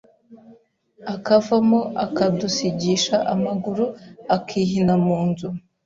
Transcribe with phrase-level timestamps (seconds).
[1.13, 3.85] akavamo akadusigisha amaguru,
[4.35, 5.47] akihina mu nzu